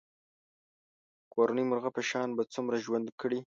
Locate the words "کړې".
3.21-3.39